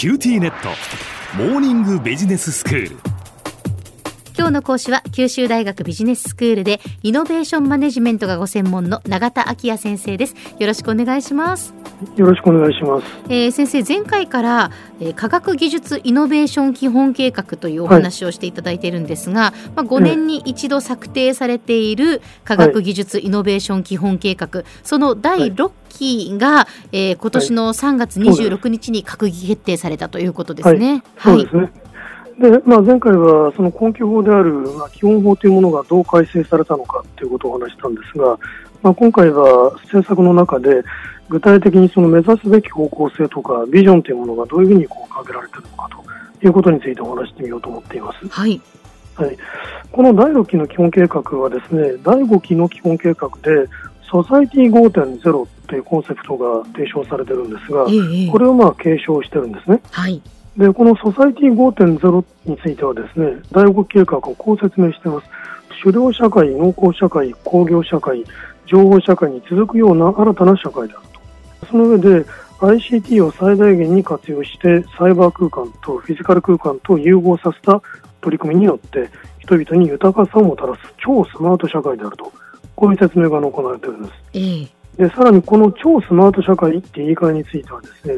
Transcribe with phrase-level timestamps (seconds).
[0.00, 0.70] QTnet。
[1.36, 3.09] モーニングビジネススクール。
[4.40, 10.34] 今日の講師は九州大学ビジネススクールでイノベーションマネジメントがご専門の永田昭也先生です。
[10.58, 11.74] よろしくお願いします。
[12.16, 31.04] よろしくお願いします、えー、先生前回から、えー、科学技術イノベーション基本計画というお話をしていただいているんですが、はい、まあ、5年に一度策定されている科学技術イノベーション基本計画、はい、その第6期が、えー、今年の3月26日に閣議決定されたということですね。
[31.16, 31.89] はい、そうですね
[32.40, 38.38] で、まあ、前回はその根拠法である、まあ、基本法というものがどう改正されたのかということをお話したんですが、
[38.82, 40.82] まあ、今回は政策の中で
[41.28, 45.88] 具体的にその目指すべき方向性とかビジョンというものがどういうふうにこう掲げられているのか
[46.40, 48.26] ということについてお話してみようと思っています。
[48.28, 48.60] はい。
[49.14, 49.36] はい。
[49.92, 53.68] この第6期の基本計画はですね、第5期の基本計画で、
[54.10, 59.80] ソサイティ5.0というコンセプトが提唱されてるんですが、ええ、これをまあ継承してるんですね。
[59.90, 60.20] はい。
[60.56, 65.26] で、このソサイティ5.0についてはですね、第5計画をこう説明しています。
[65.82, 68.24] 狩猟社会、農耕社会、工業社会、
[68.66, 71.02] 情報社会に続くような新たな社会である
[71.60, 71.66] と。
[71.66, 72.26] その上で、
[72.60, 77.80] ICT を最大限に活用して、サイバー空間とフィジカル空間と融合させた
[78.20, 82.30] 取り組みによって、人々に豊かさをもたらす超スマート社会であると。
[82.80, 84.14] こういう説明が行われているんです。
[84.32, 88.14] えー、でさらにこの超スマート社会って言い換えについてはですね、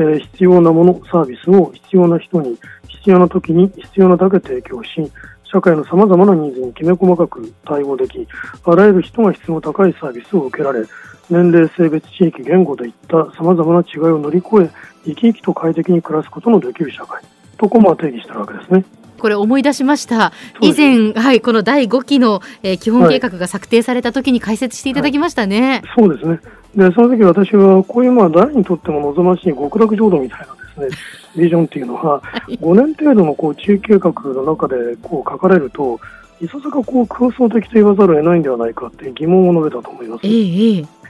[0.00, 5.12] えー、必要なもの、サービスを必要な人に、必要な時に必要なだけ提供し、
[5.44, 8.26] 社会のさまざまなニーズにきめ細かく対応でき、
[8.64, 10.84] あらゆる人が質の高いサービスを受けられ、
[11.28, 14.70] 年齢、性別、地域、言語といったさまざまな違いを乗り越え、
[15.04, 17.22] 生き生きと快適に暮らすことのできる社会
[17.58, 18.84] とこま定義しているわけですね。
[19.18, 20.32] これ思い出しました。
[20.62, 25.60] 以前、はい、この第5期の、えー、基本計画が策定された時に解説していただきましたね。
[25.60, 26.40] はいはい、そうですね。
[26.74, 31.02] で、その時私は、こういうまあ誰にとっても望ましい極楽浄土みたいなですね、
[31.42, 35.98] ビジョンっていうのは、5年程度のこう中計画の中でこう書かれると、
[36.40, 40.20] いささかこう空想的と言わざるを得ないんではないかって疑問を述べたと思います。
[40.24, 41.00] ええ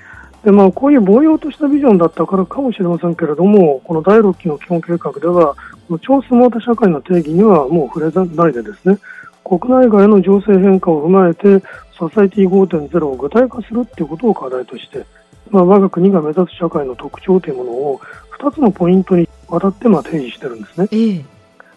[0.44, 5.54] でまあ、こういうぼうとしたビジョンだったからかもしれませんけれども、この第6期の基本計画では、
[5.86, 8.98] この超スマート社会の定義にはもう触れないでですね、
[9.44, 11.62] 国内外の情勢変化を踏まえて、
[11.92, 15.04] ソサイティ5.0を具体化するということを課題として、
[15.50, 18.00] まあ、我が国が目指す社会の特徴というものを
[18.38, 20.88] 2つのポイントにわたってまあ提示してるんですね。
[20.92, 21.24] ええ、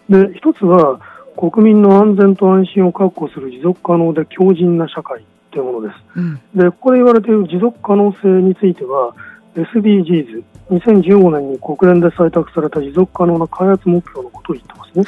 [0.10, 1.00] で1つは
[1.36, 6.20] 国民の安全と安心を確保する持続可能で強靭な社会というものです。
[6.20, 9.16] うん、でここで言われている持続可能性については
[9.56, 15.06] SDGs、2015年に国連で採択された持続可能な開発目標のことを言ってますね。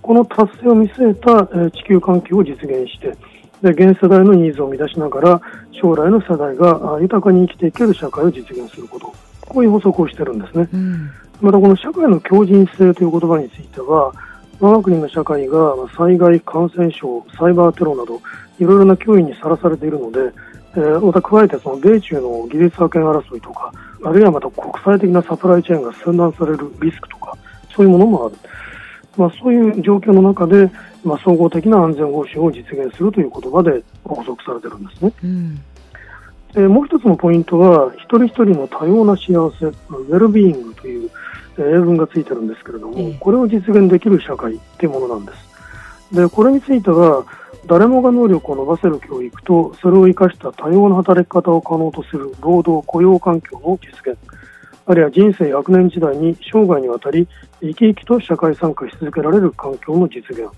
[0.00, 3.14] この達成を見据えた、え地球環境を実現して、
[3.62, 5.40] で現世代のニーズを満たしながら
[5.80, 9.12] 将来の世代が豊かに生きていける社会を実現すること。
[9.52, 14.12] こういう補足をしてるんですね、うん、またこの社会の強靭性という言葉については
[14.60, 18.20] 我が国の社会が災害、感染症、サイバーテロなど
[18.60, 20.20] いろいろな脅威にさらされているので、
[20.74, 23.72] えー、また加えてその米中の技術覇権争いとか
[24.04, 27.36] あるいはまた国際的なサプライチェーンが寸断されるリスクとか
[27.74, 28.36] そういうものもある、
[29.16, 30.70] まあ、そういう状況の中で
[31.04, 35.12] まあ、総合的な安全保障を実現するという言葉で補足されているんですね。
[35.24, 35.62] うん
[36.54, 41.10] えもう一つのポイントは、一人一人の多様な幸せ、ウェルビーイングという
[41.56, 45.32] 英文がついてるんですけれども、これを実現できる社会というものなんで
[46.10, 46.14] す。
[46.14, 47.24] で、これについては、
[47.66, 54.18] 誰もが能力を伸ばせる教育と、それを生かした多様な働き方を可能とする労働雇用環境の実現、
[54.86, 57.28] あるいは人生100年時代に生涯にわたり
[57.60, 60.48] 生き生きと社会参加し続けられる環境の実現、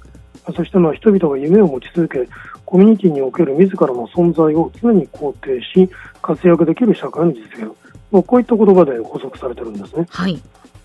[0.55, 2.29] そしてまあ人々が夢を持ち続け、
[2.65, 5.89] コミュニティにおける自らの存在を常に肯定し、
[6.23, 7.73] 活躍できる社会の実現、
[8.11, 10.07] まあ、こういった言葉で補足されてるんですね。
[10.09, 10.41] はい、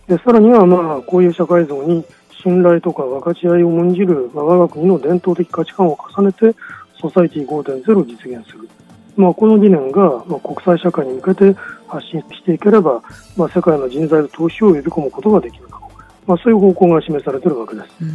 [0.07, 2.05] でさらにはまあこういう社会像に
[2.41, 6.55] 信頼とか分かち合いを重んじる、まあ、我が国の伝統的価値観を重ねて、
[6.99, 8.69] ソサイティ5.0を実現する。
[9.19, 13.01] まあ、この理念が、まあ、国際社会に向けて発信していければ、
[13.35, 17.87] まあ、世界の人材の投資を呼び込むことができるだろう、まあ、そういう方向が示されているわけです。
[18.01, 18.09] うん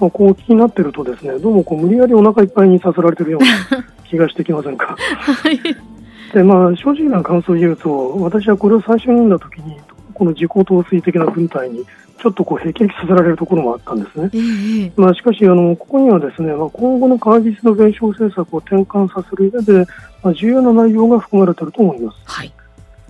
[0.00, 4.96] まあ、こう気になってるとですねどうもこう無理やりお腹いっぱいにさせられてるような 気がしてきませんか？
[4.96, 5.60] はい、
[6.32, 9.76] でまあ、正直な感想を言うと私はこれを最初に読んだ時に
[10.14, 11.84] この自己陶酔的な軍隊に
[12.18, 14.30] ちょっとこう辟易させられるところもあったんですね。
[14.32, 19.90] えー、まあ、しかしあの、ここにはですね、まあ、今後の科学技術の弁証政策を転換させる上で、
[20.22, 22.18] まあ、重要な内容が含まれていると思います。
[22.24, 22.52] はい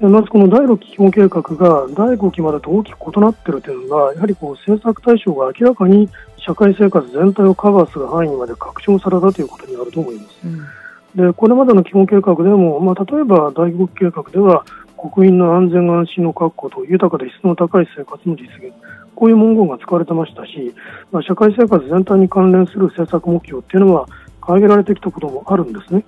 [0.00, 10.38] まずこの第6期基本計画が第5期までと大きく異なっているというのは、やはりこう政策対象が明らかに社会生活全体をカバーする範囲にまで拡張されたということになると思います。
[10.44, 14.64] うん、でこれまでの基本計画でも、まあ、例えば第5期計画では
[14.98, 18.74] 国民の安全安心の確保と豊かで質の高い生活の実現、
[19.14, 20.74] こういう文言が使われてましたし、
[21.12, 24.08] まあ、社会生活全体に関連する政策目標っていうのは
[24.40, 26.04] 掲げられてきたこともあるんですね。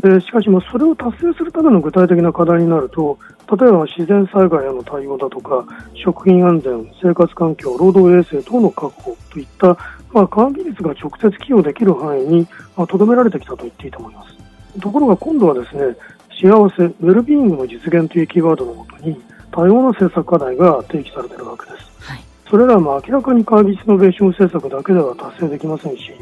[0.00, 3.18] でしかし、それを達成するための具体的な課題になると、
[3.54, 5.64] 例えば自然災害への対応だとか、
[5.94, 9.76] 食品安全、生活環境、労働衛生等の確保といった、
[10.12, 12.46] まあ、科学技術が直接寄与できる範囲に
[12.88, 14.80] とど、められてきたと言っていいと思います。
[14.80, 15.96] ところが今度はですね、
[16.40, 19.20] 幸せ、ウェルビーイングの実現というキーワードのもとに、
[19.52, 22.10] 多様な政策課題が提起されているわけです。
[22.10, 26.12] はい、それらも明らかに科学技術イノベーション政策だけでは達成できませんし、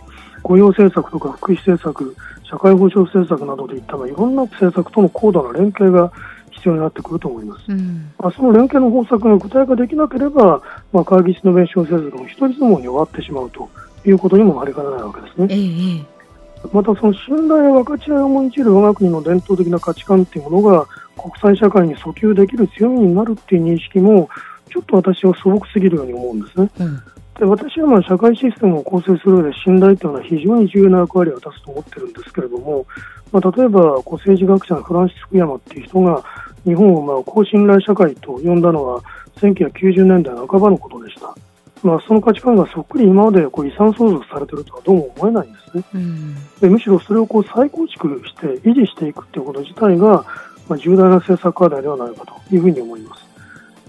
[0.43, 6.11] 雇用政策とか福祉政策、社会保障政策などといったいろんな政策との高度な連携が
[6.51, 7.65] 必要になってくると思います。
[7.69, 10.63] うん、まあ、その連携の方策が具体化できなければ、
[10.93, 13.69] まあ、科学技術イノベーション政策も一人相撲に終わってしまうと
[14.05, 15.47] いうことにもなりかねないわけですね。
[15.51, 16.05] えー、
[16.73, 24.29] また、その信頼や分かち合いを重んじる我が国の伝統的な価値観というものが国際社会に訴求できる強みになるっていう認識も
[24.71, 26.71] ちょっと私は素朴すぎるように思うんですね。
[26.81, 27.03] うん
[27.39, 32.85] で私はまあ社会システムを構成する上で信頼というのは非常に重要な役割を果たすと思ってるんですけれども、
[33.31, 36.25] まあ、例えばこう政治学者のフランシス・クヤマっていう人が
[36.65, 39.01] 日本をまあ高信頼社会と呼んだのは
[39.37, 41.33] 1990年代半ばのことでした。
[41.83, 45.85] まあ、その価値観がそっくり今までこう遺産相続されているとはどうも思えないんですね。
[45.95, 50.25] うん、でむしろそれをこう再構築して維持していくということ自体が、
[50.69, 53.29] まあ、重大な政策課題ではないかというふうに思います。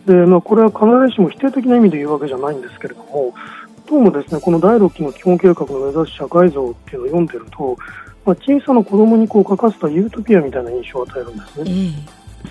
[0.05, 3.33] でまあ、これは必ずしも否定的な意味で言うわけじゃないんですけれども、
[3.87, 7.77] どうもですねこの第6期の基本計画の目指す社会像っていうのを読んでると、
[8.25, 11.91] まあ、小さな子供にこう書かせたユートピアみたいな印象を与えるんですね。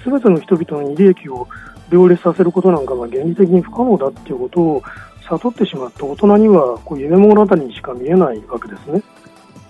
[0.02, 1.48] す、べ、ての人々に利益を
[1.90, 4.82] 両立させることなんかが現実的に不可能だっていうことを
[5.28, 9.02] 悟ってしまった大人にはこう夢物語にしか見えないわけですね。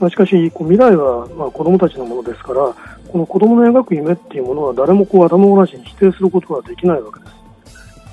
[0.01, 2.75] まあ、しかし、こう未来はまあ子供たちのものですから、
[3.09, 7.39] この子供の描く夢っていうものは誰もこう頭ごなしに否定することはできないわけです。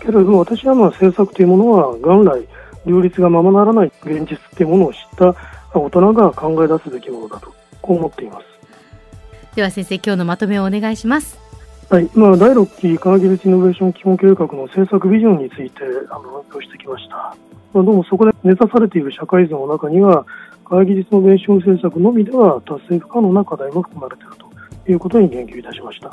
[0.06, 2.47] けれども私はまあ政策というものは元来
[2.86, 5.36] 両立がままならない現実というものを知った
[5.74, 8.45] 大人が考え出すべきものだとこう思っています
[9.56, 11.39] では先生今日のまとめをお願いします
[11.87, 17.15] はい、まあ、第6期科学技術イノベーション基本計画の政策ビジョンについてあの発表してきました、
[17.73, 20.25] まあ、どうもそこで目指されている社会像の中には
[20.65, 26.11] 科学技術イノベーション政策のみでは達成不可能な課題も含まれているということに言及いたしました。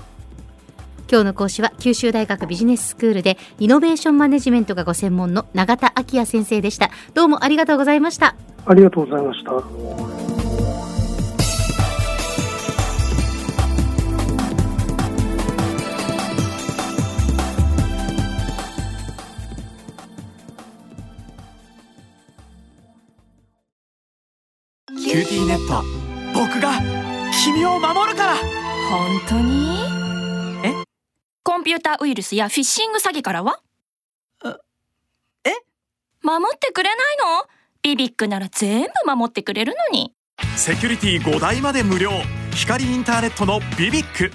[1.11, 6.91] 今日の講師は九州大学ビジネススクールでイノベーションマネジメントがご専門の永田昭也先生でした。
[7.13, 8.35] どうもありがとうございました。
[8.65, 10.22] ありがとうございました
[24.99, 25.83] QTnet。
[26.35, 26.79] 僕が
[27.45, 28.37] 君を守るから。
[28.91, 29.79] 本当に？
[31.43, 33.61] コンピューターウイルスやフィッシング詐欺からは？
[35.45, 35.51] え？
[36.23, 37.49] 守ってくれないの？
[37.83, 40.13] ビビックなら全部守ってくれるのに。
[40.57, 42.11] セキュリティ5台まで無料。
[42.55, 44.31] 光インターネットのビビック